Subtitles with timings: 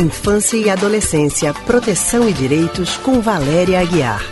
[0.00, 4.22] Infância e Adolescência, Proteção e Direitos, com Valéria Aguiar.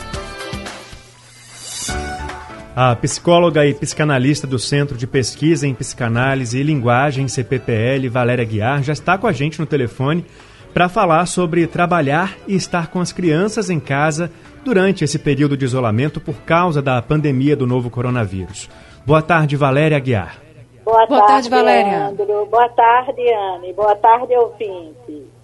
[2.76, 8.80] A psicóloga e psicanalista do Centro de Pesquisa em Psicanálise e Linguagem, CPPL, Valéria Aguiar,
[8.84, 10.25] já está com a gente no telefone
[10.73, 14.30] para falar sobre trabalhar e estar com as crianças em casa
[14.64, 18.71] durante esse período de isolamento por causa da pandemia do novo coronavírus.
[19.05, 20.39] Boa tarde, Valéria Aguiar.
[20.85, 21.98] Boa, Boa tarde, tarde, Valéria.
[21.98, 22.46] Leandro.
[22.46, 23.73] Boa tarde, Anne.
[23.73, 25.36] Boa tarde, ouvinte.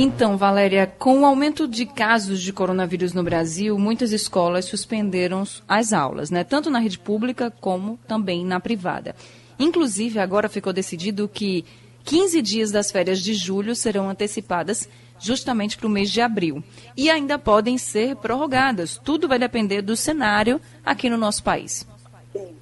[0.00, 5.92] Então, Valéria, com o aumento de casos de coronavírus no Brasil, muitas escolas suspenderam as
[5.92, 6.44] aulas, né?
[6.44, 9.16] tanto na rede pública como também na privada.
[9.58, 11.64] Inclusive, agora ficou decidido que
[12.04, 16.62] 15 dias das férias de julho serão antecipadas justamente para o mês de abril.
[16.96, 18.98] E ainda podem ser prorrogadas.
[18.98, 21.84] Tudo vai depender do cenário aqui no nosso país.
[22.32, 22.54] Sim.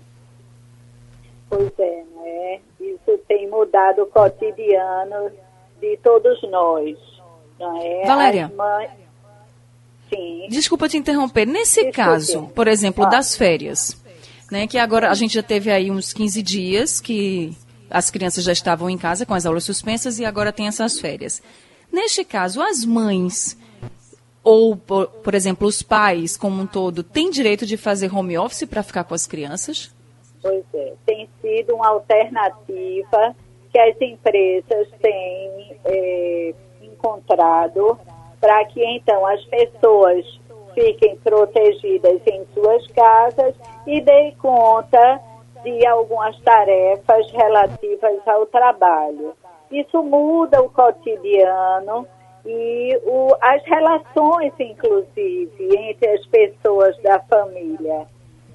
[1.51, 2.61] Pois é, né?
[2.80, 5.30] Isso tem mudado o cotidiano
[5.83, 7.16] de todos nós.
[7.59, 8.07] É?
[8.07, 8.52] Valéria.
[10.09, 10.46] Sim.
[10.49, 11.46] Desculpa te interromper.
[11.46, 13.09] Nesse caso, por exemplo, ah.
[13.09, 14.01] das férias,
[14.51, 17.57] né, que agora a gente já teve aí uns 15 dias que
[17.90, 21.43] as crianças já estavam em casa com as aulas suspensas e agora tem essas férias.
[21.93, 23.57] Neste caso, as mães
[24.46, 28.65] ou, por, por exemplo, os pais como um todo têm direito de fazer home office
[28.65, 29.93] para ficar com as crianças?
[30.41, 33.35] Pois é, tem sido uma alternativa
[33.73, 36.54] que as empresas têm é,
[36.97, 37.99] encontrado
[38.41, 40.25] para que então as pessoas
[40.75, 43.55] fiquem protegidas em suas casas
[43.87, 45.21] e deem conta
[45.63, 49.35] de algumas tarefas relativas ao trabalho.
[49.71, 52.07] Isso muda o cotidiano
[52.45, 58.07] e o, as relações, inclusive, entre as pessoas da família,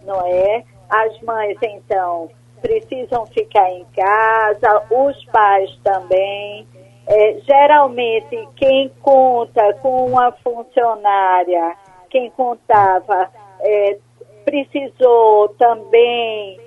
[0.03, 0.63] não é?
[0.89, 2.29] As mães, então,
[2.61, 6.65] precisam ficar em casa, os pais também.
[7.07, 11.75] É, geralmente, quem conta com uma funcionária,
[12.09, 13.97] quem contava, é,
[14.45, 16.59] precisou também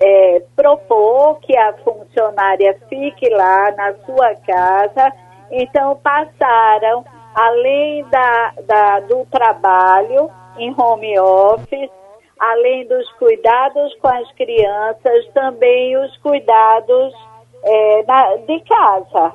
[0.00, 5.12] é, propor que a funcionária fique lá na sua casa.
[5.50, 11.90] Então, passaram, além da, da, do trabalho em home office,
[12.38, 17.14] além dos cuidados com as crianças, também os cuidados
[17.62, 19.32] é, na, de casa,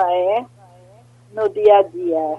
[0.00, 0.44] é?
[1.32, 2.38] No dia a dia.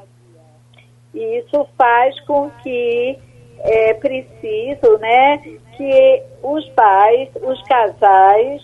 [1.14, 3.18] E isso faz com que
[3.60, 5.38] é preciso, né,
[5.76, 8.62] que os pais, os casais,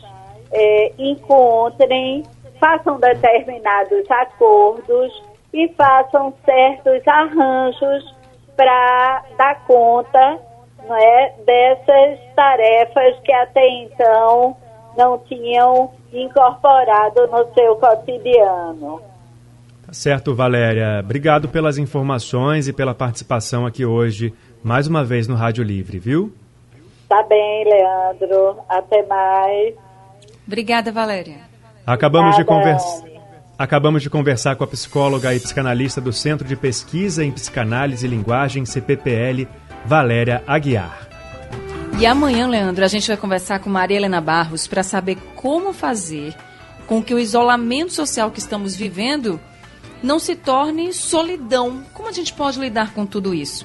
[0.52, 2.24] é, encontrem,
[2.60, 8.16] façam determinados acordos e façam certos arranjos
[8.56, 10.40] para dar conta
[10.88, 14.56] não é, dessas tarefas que até então
[14.98, 19.02] não tinham incorporado no seu cotidiano.
[19.86, 21.00] Tá certo, Valéria.
[21.04, 26.34] Obrigado pelas informações e pela participação aqui hoje, mais uma vez no Rádio Livre, viu?
[27.10, 28.58] Tá bem, Leandro.
[28.70, 29.76] Até mais.
[30.48, 31.38] Obrigada, Valéria.
[31.86, 33.12] Acabamos de conversar.
[33.58, 38.10] Acabamos de conversar com a psicóloga e psicanalista do Centro de Pesquisa em Psicanálise e
[38.10, 39.48] Linguagem, CPPL,
[39.86, 41.01] Valéria Aguiar.
[42.02, 46.36] E amanhã, Leandro, a gente vai conversar com Maria Helena Barros para saber como fazer
[46.88, 49.40] com que o isolamento social que estamos vivendo
[50.02, 51.84] não se torne solidão.
[51.94, 53.60] Como a gente pode lidar com tudo isso?